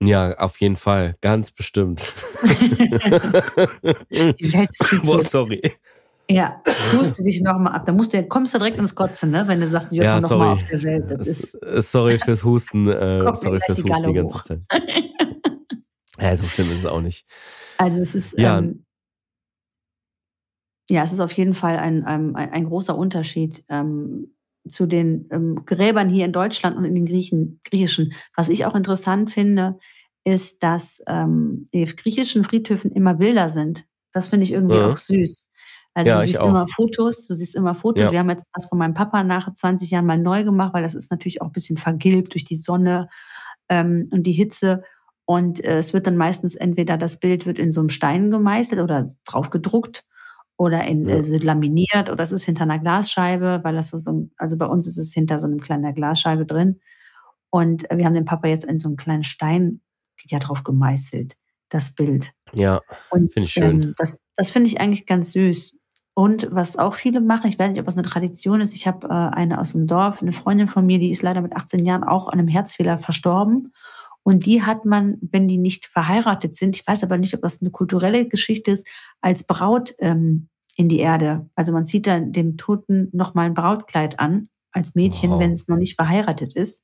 [0.01, 2.01] Ja, auf jeden Fall, ganz bestimmt.
[2.43, 2.53] die
[4.53, 5.61] Welt ist viel oh, sorry.
[6.29, 6.61] Ja,
[6.93, 7.85] huste dich nochmal ab.
[7.85, 9.47] Da musst du, kommst du direkt ins Kotzen, ne?
[9.47, 11.09] wenn du sagst, Jotti ja, nochmal auf der Welt.
[11.09, 12.87] Das ist, äh, sorry fürs Husten.
[12.87, 14.61] Äh, sorry fürs die Husten die ganze Zeit.
[16.19, 17.25] ja, so schlimm ist es auch nicht.
[17.77, 18.37] Also es ist.
[18.37, 18.85] Ja, ähm,
[20.89, 23.63] ja es ist auf jeden Fall ein, ein, ein großer Unterschied.
[23.69, 24.36] Ähm,
[24.69, 28.13] zu den ähm, Gräbern hier in Deutschland und in den Griechen, griechischen.
[28.35, 29.77] Was ich auch interessant finde,
[30.23, 33.85] ist, dass ähm, die griechischen Friedhöfen immer Bilder sind.
[34.11, 34.91] Das finde ich irgendwie ja.
[34.91, 35.47] auch süß.
[35.93, 38.03] Also ja, du siehst immer Fotos, du siehst immer Fotos.
[38.03, 38.11] Ja.
[38.11, 40.95] Wir haben jetzt das von meinem Papa nach 20 Jahren mal neu gemacht, weil das
[40.95, 43.07] ist natürlich auch ein bisschen vergilbt durch die Sonne
[43.69, 44.83] ähm, und die Hitze.
[45.25, 48.79] Und äh, es wird dann meistens entweder das Bild wird in so einem Stein gemeißelt
[48.79, 50.03] oder drauf gedruckt
[50.57, 51.17] oder in, ja.
[51.17, 54.87] äh, laminiert oder es ist hinter einer Glasscheibe, weil das so, so, also bei uns
[54.87, 56.79] ist es hinter so einem kleinen Glasscheibe drin.
[57.49, 59.81] Und wir haben den Papa jetzt in so einen kleinen Stein
[60.25, 61.35] ja drauf gemeißelt,
[61.69, 62.33] das Bild.
[62.53, 63.83] Ja, finde ich schön.
[63.83, 65.75] Ähm, das das finde ich eigentlich ganz süß.
[66.13, 69.07] Und was auch viele machen, ich weiß nicht, ob das eine Tradition ist, ich habe
[69.07, 72.03] äh, eine aus dem Dorf, eine Freundin von mir, die ist leider mit 18 Jahren
[72.03, 73.71] auch an einem Herzfehler verstorben.
[74.27, 77.61] Und die hat man, wenn die nicht verheiratet sind, ich weiß aber nicht, ob das
[77.61, 78.85] eine kulturelle Geschichte ist,
[79.21, 81.49] als Braut ähm, in die Erde.
[81.55, 85.39] Also man zieht dann dem Toten nochmal ein Brautkleid an, als Mädchen, wow.
[85.39, 86.83] wenn es noch nicht verheiratet ist,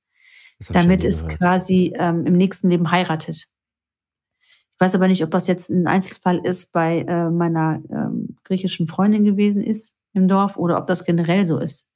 [0.69, 3.35] damit es quasi ähm, im nächsten Leben heiratet.
[3.35, 8.87] Ich weiß aber nicht, ob das jetzt ein Einzelfall ist bei äh, meiner ähm, griechischen
[8.87, 11.89] Freundin gewesen ist im Dorf oder ob das generell so ist.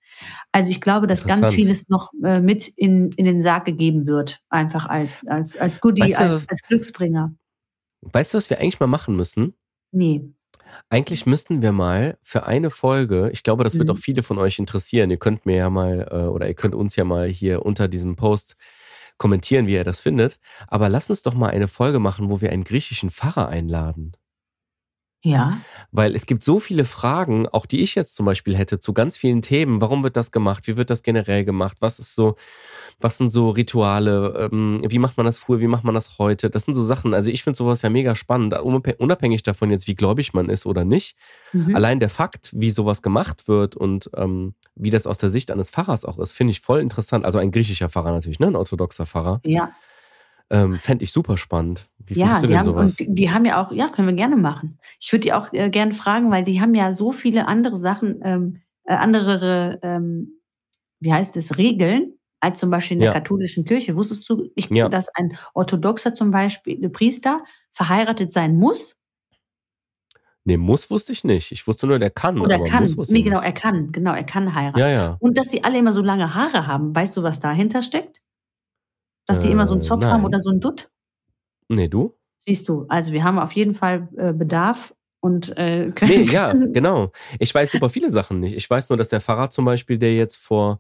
[0.51, 4.41] Also ich glaube, dass ganz vieles noch äh, mit in, in den Sarg gegeben wird,
[4.49, 7.34] einfach als, als, als Goodie, weißt du, als, als Glücksbringer.
[8.01, 9.53] Weißt du, was wir eigentlich mal machen müssen?
[9.91, 10.34] Nee.
[10.89, 13.95] Eigentlich müssten wir mal für eine Folge, ich glaube, das wird mhm.
[13.95, 15.10] auch viele von euch interessieren.
[15.10, 18.15] Ihr könnt mir ja mal, äh, oder ihr könnt uns ja mal hier unter diesem
[18.15, 18.56] Post
[19.17, 20.39] kommentieren, wie ihr das findet.
[20.67, 24.13] Aber lasst uns doch mal eine Folge machen, wo wir einen griechischen Pfarrer einladen.
[25.27, 25.57] Ja.
[25.91, 29.17] Weil es gibt so viele Fragen, auch die ich jetzt zum Beispiel hätte, zu ganz
[29.17, 29.81] vielen Themen.
[29.81, 30.67] Warum wird das gemacht?
[30.67, 31.77] Wie wird das generell gemacht?
[31.81, 32.37] Was ist so,
[32.99, 34.49] was sind so Rituale?
[34.51, 35.59] Ähm, wie macht man das früher?
[35.59, 36.49] Wie macht man das heute?
[36.49, 37.13] Das sind so Sachen.
[37.13, 40.85] Also ich finde sowas ja mega spannend, unabhängig davon jetzt, wie gläubig man ist oder
[40.85, 41.17] nicht.
[41.51, 41.75] Mhm.
[41.75, 45.71] Allein der Fakt, wie sowas gemacht wird und ähm, wie das aus der Sicht eines
[45.71, 47.25] Pfarrers auch ist, finde ich voll interessant.
[47.25, 48.47] Also ein griechischer Pfarrer natürlich, ne?
[48.47, 49.41] Ein orthodoxer Pfarrer.
[49.43, 49.71] Ja.
[50.49, 51.89] Ähm, Fände ich super spannend.
[51.99, 52.99] Wie ja, du die denn haben, sowas?
[52.99, 54.79] Und die haben ja auch, ja, können wir gerne machen.
[54.99, 58.21] Ich würde die auch äh, gerne fragen, weil die haben ja so viele andere Sachen,
[58.23, 60.39] ähm, äh, andere, ähm,
[60.99, 63.13] wie heißt es, Regeln, als zum Beispiel in der ja.
[63.13, 63.95] katholischen Kirche.
[63.95, 64.88] Wusstest du, ich, ja.
[64.88, 68.95] dass ein orthodoxer zum Beispiel, ein Priester, verheiratet sein muss?
[70.45, 71.51] Nee, muss wusste ich nicht.
[71.51, 72.39] Ich wusste nur, der kann.
[72.39, 72.86] Oder kann.
[73.10, 73.91] nee, genau, er kann.
[73.91, 74.79] Genau, er kann heiraten.
[74.79, 75.17] Ja, ja.
[75.19, 76.95] Und dass die alle immer so lange Haare haben.
[76.95, 78.21] Weißt du, was dahinter steckt?
[79.27, 80.11] Dass die immer so einen Zopf nein.
[80.11, 80.89] haben oder so einen Dutt?
[81.67, 82.17] Nee, du?
[82.39, 86.11] Siehst du, also wir haben auf jeden Fall äh, Bedarf und äh, können.
[86.11, 87.11] Nee, ja, genau.
[87.39, 88.55] Ich weiß super viele Sachen nicht.
[88.55, 90.79] Ich weiß nur, dass der Fahrrad zum Beispiel, der jetzt vor,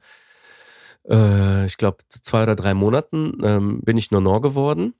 [1.09, 4.93] äh, ich glaube, zwei oder drei Monaten ähm, bin ich Nonor geworden.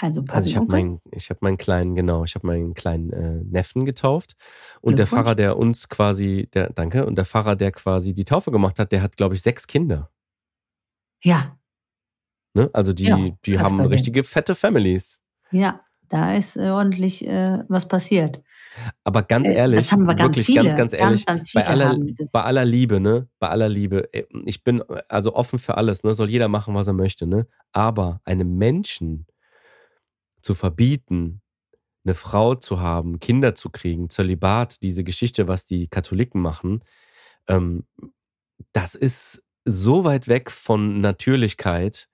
[0.00, 3.44] Also, also ich habe meinen, ich habe meinen kleinen, genau, ich habe meinen kleinen äh,
[3.44, 4.36] Neffen getauft
[4.80, 8.50] und der Pfarrer, der uns quasi, der, danke, und der Pfarrer, der quasi die Taufe
[8.50, 10.10] gemacht hat, der hat, glaube ich, sechs Kinder.
[11.22, 11.58] Ja,
[12.54, 12.70] Ne?
[12.72, 15.20] Also die, ja, die haben richtige fette Families.
[15.50, 18.42] Ja, da ist äh, ordentlich äh, was passiert.
[19.04, 21.52] Aber ganz äh, ehrlich, das haben wir ganz wirklich viele, ganz, ganz ehrlich, ganz, ganz
[21.52, 21.96] bei, aller,
[22.32, 23.28] bei aller Liebe, ne?
[23.38, 26.14] Bei aller Liebe, äh, ich bin also offen für alles, ne?
[26.14, 27.46] Soll jeder machen, was er möchte, ne?
[27.72, 29.26] Aber einem Menschen
[30.42, 31.42] zu verbieten,
[32.04, 36.82] eine Frau zu haben, Kinder zu kriegen, Zölibat, diese Geschichte, was die Katholiken machen,
[37.46, 37.84] ähm,
[38.72, 42.09] das ist so weit weg von Natürlichkeit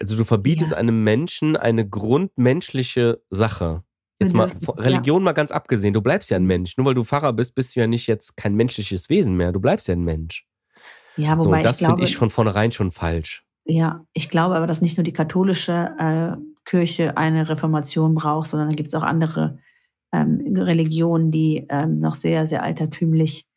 [0.00, 0.78] also du verbietest ja.
[0.78, 3.82] einem Menschen eine grundmenschliche Sache.
[4.20, 5.24] Jetzt mal Religion ja.
[5.26, 6.76] mal ganz abgesehen, du bleibst ja ein Mensch.
[6.76, 9.52] Nur weil du Pfarrer bist, bist du ja nicht jetzt kein menschliches Wesen mehr.
[9.52, 10.44] Du bleibst ja ein Mensch.
[11.16, 13.44] Ja, wobei so, das finde ich von vornherein schon falsch.
[13.64, 18.70] Ja, ich glaube aber, dass nicht nur die katholische äh, Kirche eine Reformation braucht, sondern
[18.70, 19.58] da gibt es auch andere
[20.12, 23.47] ähm, Religionen, die ähm, noch sehr, sehr altertümlich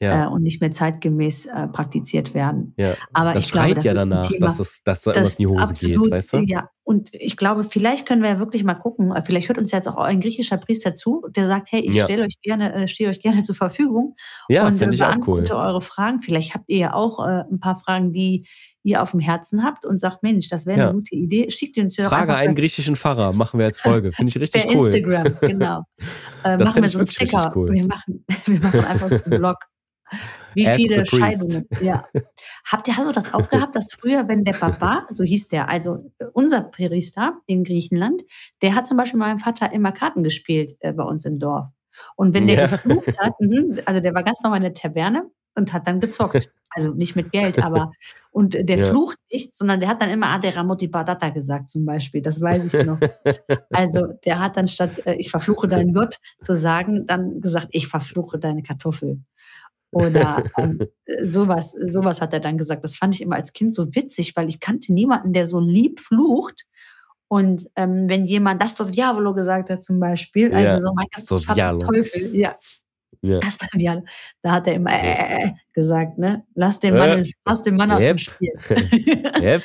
[0.00, 0.24] ja.
[0.24, 2.74] äh, und nicht mehr zeitgemäß äh, praktiziert werden.
[2.76, 2.94] Ja.
[3.12, 5.46] Aber das ich glaube, das ja danach, Thema, dass, es, dass da irgendwas in die
[5.46, 6.38] Hose absolut, geht, weißt du?
[6.38, 9.72] Ja, und ich glaube, vielleicht können wir ja wirklich mal gucken, äh, vielleicht hört uns
[9.72, 12.04] jetzt auch ein griechischer Priester zu, der sagt, hey, ich ja.
[12.04, 14.14] stelle euch gerne, äh, stehe euch gerne zur Verfügung
[14.48, 15.46] ja, und äh, ich auch cool.
[15.50, 16.20] eure Fragen.
[16.20, 18.46] Vielleicht habt ihr ja auch äh, ein paar Fragen, die
[18.82, 21.50] ihr auf dem Herzen habt und sagt, Mensch, das wäre eine gute Idee.
[21.50, 24.12] Schickt uns ja Frage einen griechischen Pfarrer, machen wir als Folge.
[24.12, 24.86] Finde ich richtig per cool.
[24.86, 25.82] Instagram, genau.
[26.44, 27.52] Äh, machen wir so einen Sticker.
[27.56, 27.72] Cool.
[27.72, 29.56] Wir, machen, wir machen einfach so einen Blog.
[30.54, 31.68] Wie Ask viele Scheidungen.
[31.80, 32.06] Ja.
[32.70, 35.68] Habt ihr, hast du das auch gehabt, dass früher, wenn der Papa, so hieß der,
[35.68, 38.22] also äh, unser Priester in Griechenland,
[38.62, 41.68] der hat zum Beispiel meinem Vater immer Karten gespielt äh, bei uns im Dorf.
[42.14, 42.66] Und wenn der ja.
[42.66, 46.50] geflucht hat, mhm, also der war ganz normal in der Taverne und hat dann gezockt.
[46.70, 47.92] Also nicht mit Geld, aber
[48.30, 48.90] und der ja.
[48.90, 52.20] flucht nicht, sondern der hat dann immer Aderamoti Badata gesagt zum Beispiel.
[52.20, 53.00] Das weiß ich noch.
[53.70, 57.88] also der hat dann statt äh, ich verfluche deinen Gott zu sagen, dann gesagt, ich
[57.88, 59.20] verfluche deine Kartoffel.
[59.96, 60.78] Oder ähm,
[61.24, 62.84] sowas, sowas hat er dann gesagt.
[62.84, 66.00] Das fand ich immer als Kind so witzig, weil ich kannte niemanden, der so lieb
[66.00, 66.64] flucht.
[67.28, 71.06] Und ähm, wenn jemand das dort Diavolo gesagt hat zum Beispiel, also ja, so mein
[71.14, 71.24] Gott,
[71.80, 72.54] Teufel, ja,
[73.22, 73.38] ja.
[73.40, 74.04] Castagnale.
[74.42, 76.44] Da hat er immer äh, gesagt, ne?
[76.54, 78.16] Lass den Mann, äh, lass den Mann aus yep.
[78.16, 78.52] dem Spiel.
[79.40, 79.62] yep.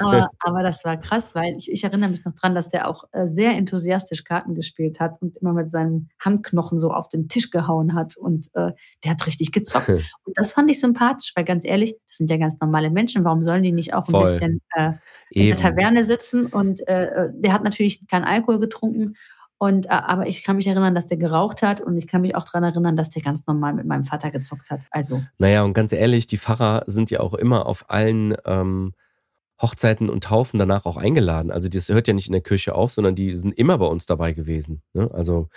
[0.00, 3.04] aber, aber das war krass, weil ich, ich erinnere mich noch dran, dass der auch
[3.12, 7.50] äh, sehr enthusiastisch Karten gespielt hat und immer mit seinen Handknochen so auf den Tisch
[7.50, 8.72] gehauen hat und äh,
[9.04, 9.88] der hat richtig gezockt.
[10.24, 13.24] und das fand ich sympathisch, weil ganz ehrlich, das sind ja ganz normale Menschen.
[13.24, 14.22] Warum sollen die nicht auch ein Voll.
[14.22, 14.92] bisschen äh,
[15.30, 16.46] in der Taverne sitzen?
[16.46, 19.14] Und äh, äh, der hat natürlich keinen Alkohol getrunken
[19.62, 22.34] und, äh, aber ich kann mich erinnern, dass der geraucht hat und ich kann mich
[22.34, 24.86] auch daran erinnern, dass der ganz normal mit meinem Vater gezockt hat.
[24.90, 25.22] Also.
[25.38, 28.92] Naja, und ganz ehrlich, die Pfarrer sind ja auch immer auf allen ähm,
[29.60, 31.52] Hochzeiten und Taufen danach auch eingeladen.
[31.52, 34.04] Also das hört ja nicht in der Kirche auf, sondern die sind immer bei uns
[34.04, 34.82] dabei gewesen.
[34.94, 35.08] Ne?
[35.14, 35.48] Also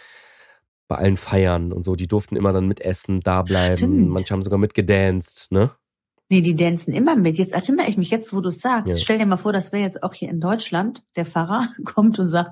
[0.87, 3.77] bei allen Feiern und so, die durften immer dann mitessen, da bleiben.
[3.77, 4.09] Stimmt.
[4.09, 5.71] Manche haben sogar mitgedanced, ne?
[6.29, 7.39] Nee, die dancen immer mit.
[7.39, 8.87] Jetzt erinnere ich mich jetzt, wo du es sagst.
[8.87, 8.97] Ja.
[8.97, 12.27] Stell dir mal vor, das wäre jetzt auch hier in Deutschland, der Pfarrer kommt und
[12.27, 12.51] sagt,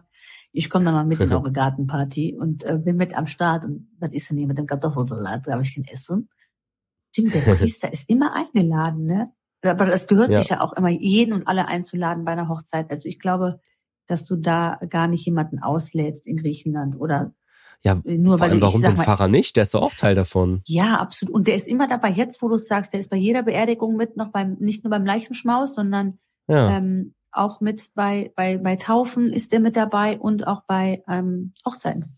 [0.53, 3.65] ich komme dann mal mit in eure Gartenparty und äh, bin mit am Start.
[3.65, 5.47] Und was ist denn hier mit dem Kartoffelsalat?
[5.47, 6.29] Darf ich den essen?
[7.11, 9.31] Stimmt, der Priester ist immer eingeladen, ne?
[9.65, 10.39] Aber das gehört ja.
[10.39, 12.91] sich ja auch immer, jeden und alle einzuladen bei einer Hochzeit.
[12.91, 13.61] Also ich glaube,
[14.07, 17.33] dass du da gar nicht jemanden auslädst in Griechenland oder
[17.81, 19.57] ja, nur vor allem, warum den mal, Pfarrer nicht?
[19.57, 20.61] Der ist doch auch Teil davon.
[20.67, 21.35] Ja, absolut.
[21.35, 22.09] Und der ist immer dabei.
[22.09, 24.91] Jetzt, wo du es sagst, der ist bei jeder Beerdigung mit, noch beim, nicht nur
[24.91, 26.77] beim Leichenschmaus, sondern ja.
[26.77, 31.53] ähm, auch mit bei, bei, bei Taufen ist der mit dabei und auch bei ähm,
[31.65, 32.17] Hochzeiten.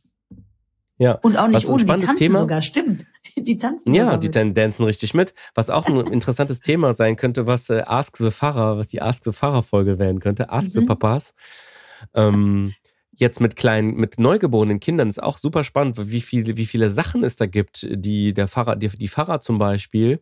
[0.97, 1.13] Ja.
[1.21, 2.39] Und auch nicht ohne, die tanzen Thema.
[2.39, 3.05] sogar, stimmt.
[3.37, 5.33] Die tanzen Ja, die tanzen richtig mit.
[5.55, 9.25] Was auch ein interessantes Thema sein könnte, was äh, Ask the Pfarrer, was die Ask
[9.25, 10.81] the Pfarrer Folge werden könnte, Ask mhm.
[10.81, 11.33] the Papas.
[12.13, 12.73] Ähm,
[13.11, 17.23] jetzt mit kleinen, mit neugeborenen Kindern ist auch super spannend, wie viele, wie viele Sachen
[17.23, 20.21] es da gibt, die der Pfarrer, die, die Pfarrer zum Beispiel,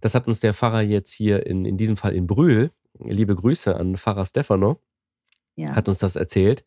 [0.00, 3.76] das hat uns der Pfarrer jetzt hier in, in diesem Fall in Brühl, liebe Grüße
[3.76, 4.80] an Pfarrer Stefano,
[5.56, 5.74] ja.
[5.74, 6.64] hat uns das erzählt,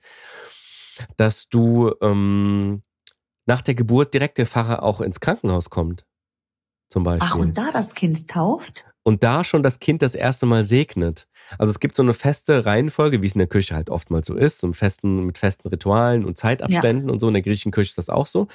[1.18, 2.84] dass du ähm,
[3.46, 6.06] nach der Geburt direkt der Pfarrer auch ins Krankenhaus kommt.
[6.90, 7.30] Zum Beispiel.
[7.32, 8.86] Ach, und da das Kind tauft?
[9.08, 11.28] Und da schon das Kind das erste Mal segnet.
[11.60, 14.34] Also es gibt so eine feste Reihenfolge, wie es in der Kirche halt oftmals so
[14.36, 17.14] ist, so festen, mit festen Ritualen und Zeitabständen ja.
[17.14, 17.28] und so.
[17.28, 18.48] In der griechischen Kirche ist das auch so.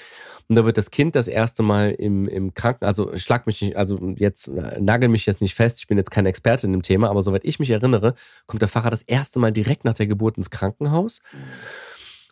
[0.48, 3.76] Und da wird das Kind das erste Mal im, im Kranken, also schlag mich nicht,
[3.76, 7.10] also jetzt nagel mich jetzt nicht fest, ich bin jetzt kein Experte in dem Thema,
[7.10, 8.14] aber soweit ich mich erinnere,
[8.46, 11.20] kommt der Pfarrer das erste Mal direkt nach der Geburt ins Krankenhaus.
[11.32, 11.38] Mhm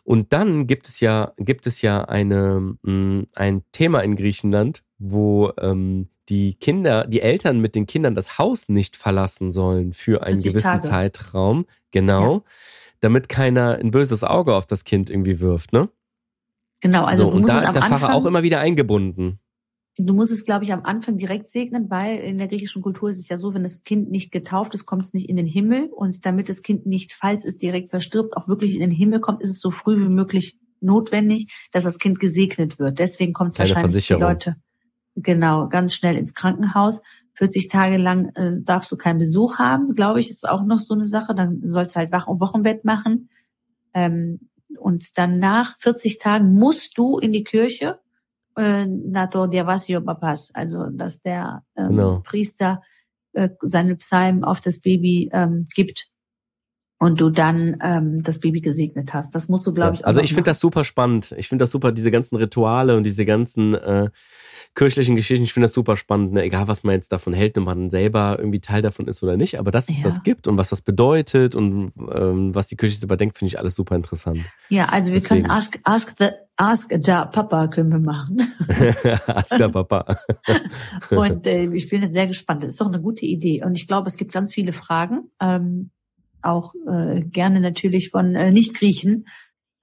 [0.09, 5.51] und dann gibt es ja, gibt es ja eine, mm, ein Thema in Griechenland, wo
[5.61, 10.37] ähm, die Kinder, die Eltern mit den Kindern das Haus nicht verlassen sollen für einen
[10.37, 10.87] gewissen Tage.
[10.87, 11.65] Zeitraum.
[11.91, 12.35] Genau.
[12.35, 12.41] Ja.
[13.01, 15.89] Damit keiner ein böses Auge auf das Kind irgendwie wirft, ne?
[16.81, 19.39] Genau, also so, und da ist der Pfarrer auch immer wieder eingebunden.
[19.97, 23.19] Du musst es, glaube ich, am Anfang direkt segnen, weil in der griechischen Kultur ist
[23.19, 25.89] es ja so, wenn das Kind nicht getauft ist, kommt es nicht in den Himmel.
[25.93, 29.41] Und damit das Kind nicht, falls es direkt verstirbt, auch wirklich in den Himmel kommt,
[29.41, 32.99] ist es so früh wie möglich notwendig, dass das Kind gesegnet wird.
[32.99, 34.55] Deswegen kommt es wahrscheinlich die Leute
[35.15, 37.01] genau ganz schnell ins Krankenhaus.
[37.33, 40.93] 40 Tage lang äh, darfst du keinen Besuch haben, glaube ich, ist auch noch so
[40.93, 41.33] eine Sache.
[41.33, 43.29] Dann sollst du halt Wach- und Wochenbett machen.
[43.93, 47.99] Ähm, und dann nach 40 Tagen musst du in die Kirche
[48.57, 52.19] äh, Nato Diavasio Papas, also dass der ähm, genau.
[52.19, 52.81] Priester
[53.33, 56.08] äh, seine Psalmen auf das Baby ähm, gibt
[56.99, 59.33] und du dann ähm, das Baby gesegnet hast.
[59.33, 61.33] Das musst du, glaube ich, auch Also ich finde das super spannend.
[61.37, 64.09] Ich finde das super, diese ganzen Rituale und diese ganzen äh,
[64.75, 66.43] kirchlichen Geschichten, ich finde das super spannend, ne?
[66.43, 69.57] egal was man jetzt davon hält und man selber irgendwie Teil davon ist oder nicht,
[69.59, 70.03] aber dass es ja.
[70.03, 73.59] das gibt und was das bedeutet und ähm, was die Kirche darüber denkt, finde ich
[73.59, 74.39] alles super interessant.
[74.69, 75.43] Ja, also wir Deswegen.
[75.43, 78.41] können Ask, ask, the, ask da Papa können wir machen.
[79.27, 80.19] ask da Papa.
[81.09, 82.63] und äh, ich bin jetzt sehr gespannt.
[82.63, 85.91] Das ist doch eine gute Idee und ich glaube, es gibt ganz viele Fragen, ähm,
[86.41, 89.25] auch äh, gerne natürlich von äh, Nicht-Griechen,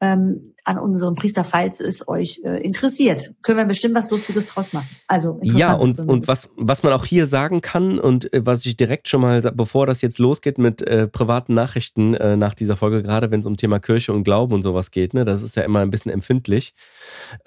[0.01, 3.35] ähm, an unserem Priester, falls es euch äh, interessiert.
[3.43, 4.89] Können wir bestimmt was Lustiges draus machen.
[5.07, 8.77] Also ja und und was was man auch hier sagen kann und äh, was ich
[8.77, 13.03] direkt schon mal, bevor das jetzt losgeht mit äh, privaten Nachrichten äh, nach dieser Folge,
[13.05, 15.63] gerade wenn es um Thema Kirche und Glauben und sowas geht, ne, das ist ja
[15.63, 16.75] immer ein bisschen empfindlich.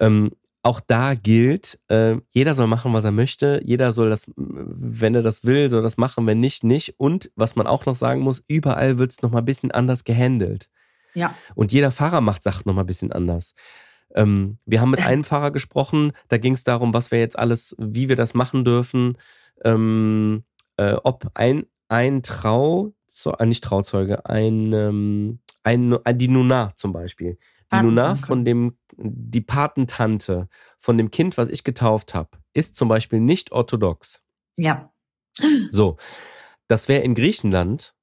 [0.00, 0.30] Ähm,
[0.62, 3.62] auch da gilt, äh, jeder soll machen, was er möchte.
[3.64, 6.94] Jeder soll das, wenn er das will, soll das machen, wenn nicht, nicht.
[6.98, 10.68] Und was man auch noch sagen muss, überall wird es nochmal ein bisschen anders gehandelt.
[11.14, 11.34] Ja.
[11.54, 13.54] Und jeder Fahrer macht Sachen nochmal ein bisschen anders.
[14.14, 17.74] Ähm, wir haben mit einem Fahrer gesprochen, da ging es darum, was wir jetzt alles,
[17.78, 19.16] wie wir das machen dürfen,
[19.64, 20.44] ähm,
[20.76, 22.92] äh, ob ein, ein Trau,
[23.38, 27.38] äh, nicht Trauzeuge, ein, ähm, ein, ein, die Nuna zum Beispiel.
[27.72, 32.88] Die Nuna von dem, die Patentante von dem Kind, was ich getauft habe, ist zum
[32.88, 34.24] Beispiel nicht orthodox.
[34.56, 34.92] Ja.
[35.70, 35.96] So.
[36.66, 37.94] Das wäre in Griechenland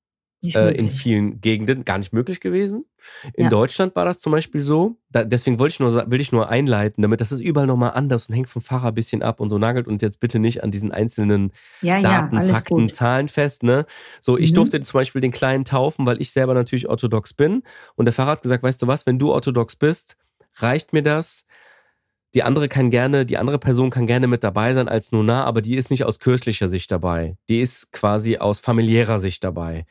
[0.43, 2.85] äh, in vielen Gegenden gar nicht möglich gewesen.
[3.33, 3.49] In ja.
[3.49, 4.97] Deutschland war das zum Beispiel so.
[5.09, 8.29] Da, deswegen wollte ich nur, will ich nur einleiten, damit das ist überall nochmal anders
[8.29, 10.71] und hängt vom Fahrer ein bisschen ab und so nagelt und jetzt bitte nicht an
[10.71, 12.95] diesen einzelnen ja, Daten, ja, Fakten, gut.
[12.95, 13.63] Zahlen fest.
[13.63, 13.85] Ne?
[14.21, 14.55] So, ich mhm.
[14.55, 17.63] durfte zum Beispiel den Kleinen taufen, weil ich selber natürlich orthodox bin.
[17.95, 20.17] Und der Pfarrer hat gesagt, weißt du was, wenn du orthodox bist,
[20.55, 21.45] reicht mir das.
[22.35, 25.61] Die andere kann gerne, die andere Person kann gerne mit dabei sein als Nuna, aber
[25.61, 27.37] die ist nicht aus kirchlicher Sicht dabei.
[27.49, 29.85] Die ist quasi aus familiärer Sicht dabei.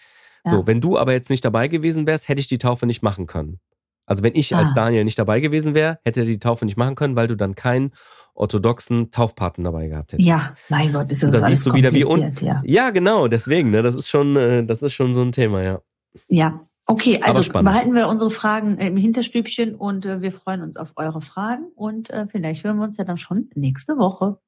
[0.51, 3.27] So, wenn du aber jetzt nicht dabei gewesen wärst, hätte ich die Taufe nicht machen
[3.27, 3.61] können.
[4.07, 4.61] Also wenn ich ah.
[4.61, 7.37] als Daniel nicht dabei gewesen wäre, hätte er die Taufe nicht machen können, weil du
[7.37, 7.93] dann keinen
[8.35, 10.27] orthodoxen Taufpaten dabei gehabt hättest.
[10.27, 12.63] Ja, mein Gott, ist das da siehst du wieder wie un ja.
[12.65, 15.81] ja, genau, deswegen, ne, das ist schon, äh, das ist schon so ein Thema, ja.
[16.29, 20.93] Ja, okay, also behalten wir unsere Fragen im Hinterstübchen und äh, wir freuen uns auf
[20.97, 24.39] eure Fragen und äh, vielleicht hören wir uns ja dann schon nächste Woche.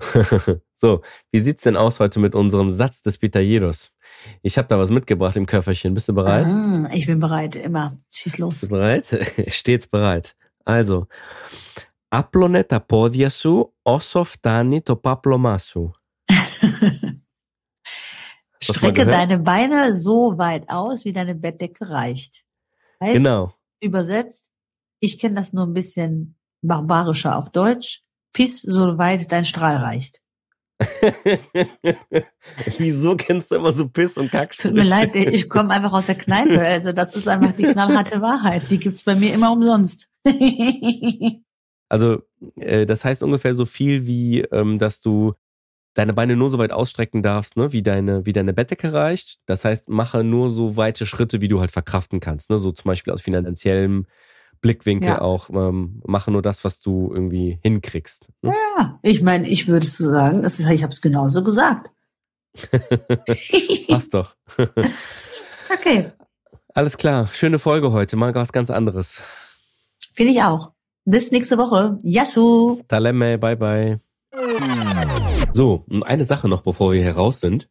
[0.76, 3.92] so, wie sieht's denn aus heute mit unserem Satz des Pitajeros?
[4.42, 5.94] Ich habe da was mitgebracht im Köfferchen.
[5.94, 6.46] Bist du bereit?
[6.46, 7.92] Ah, ich bin bereit, immer.
[8.10, 8.60] Schieß los.
[8.60, 9.06] Bist du bereit?
[9.48, 10.36] Stets bereit.
[10.64, 11.06] Also,
[12.10, 15.92] aplone ta podia su, osoftani to paplomasu.
[18.62, 22.44] Strecke deine Beine so weit aus, wie deine Bettdecke reicht.
[23.00, 23.54] Heißt, genau.
[23.82, 24.50] Übersetzt,
[25.00, 28.02] ich kenne das nur ein bisschen barbarischer auf Deutsch.
[28.32, 30.20] Piss so weit dein Strahl reicht.
[32.78, 34.74] Wieso kennst du immer so Piss und Kacksprüche?
[34.74, 36.60] Tut mir leid, ich komme einfach aus der Kneipe.
[36.70, 38.70] Also das ist einfach die knallharte Wahrheit.
[38.70, 40.08] Die gibt's bei mir immer umsonst.
[41.88, 42.22] also
[42.56, 45.34] äh, das heißt ungefähr so viel wie, ähm, dass du
[45.94, 49.38] deine Beine nur so weit ausstrecken darfst, ne, wie deine, wie deine Bettdecke reicht.
[49.46, 52.50] Das heißt, mache nur so weite Schritte, wie du halt verkraften kannst.
[52.50, 52.58] Ne?
[52.58, 54.06] So zum Beispiel aus finanziellem
[54.60, 55.20] Blickwinkel ja.
[55.20, 55.50] auch.
[55.50, 58.30] Ähm, mache nur das, was du irgendwie hinkriegst.
[58.42, 58.52] Ne?
[58.76, 61.90] Ja, ich meine, ich würde so sagen, ist, ich habe es genauso gesagt.
[63.88, 64.36] Passt doch.
[65.72, 66.12] okay.
[66.74, 69.22] Alles klar, schöne Folge heute, mal was ganz anderes.
[70.12, 70.72] Finde ich auch.
[71.04, 71.98] Bis nächste Woche.
[72.02, 72.82] Yasu.
[72.86, 74.00] Talemme, bye bye.
[75.52, 77.68] So, und eine Sache noch, bevor wir hier raus sind.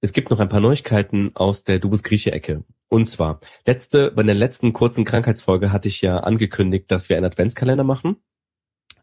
[0.00, 2.64] Es gibt noch ein paar Neuigkeiten aus der Du bist Grieche-Ecke.
[2.92, 7.24] Und zwar, letzte, bei der letzten kurzen Krankheitsfolge hatte ich ja angekündigt, dass wir einen
[7.24, 8.16] Adventskalender machen.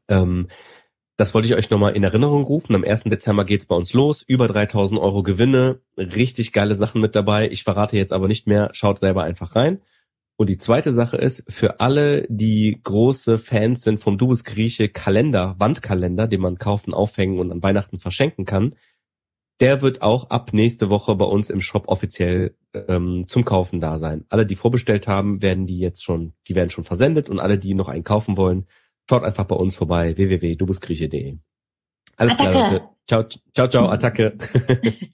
[0.07, 0.47] Ähm,
[1.17, 2.75] das wollte ich euch nochmal in Erinnerung rufen.
[2.75, 3.05] Am 1.
[3.05, 4.21] Dezember geht's bei uns los.
[4.21, 5.79] Über 3000 Euro Gewinne.
[5.97, 7.49] Richtig geile Sachen mit dabei.
[7.49, 8.69] Ich verrate jetzt aber nicht mehr.
[8.73, 9.81] Schaut selber einfach rein.
[10.37, 15.55] Und die zweite Sache ist, für alle, die große Fans sind vom Du Grieche Kalender,
[15.57, 18.75] Wandkalender, den man kaufen, aufhängen und an Weihnachten verschenken kann,
[19.59, 23.99] der wird auch ab nächste Woche bei uns im Shop offiziell ähm, zum Kaufen da
[23.99, 24.25] sein.
[24.29, 27.73] Alle, die vorbestellt haben, werden die jetzt schon, die werden schon versendet und alle, die
[27.73, 28.67] noch einen kaufen wollen,
[29.09, 31.37] schaut einfach bei uns vorbei, www.dubusgrieche.de.
[32.15, 32.51] Alles Attacke.
[32.51, 32.89] klar, Leute.
[33.07, 34.37] Ciao, ciao, ciao, Attacke.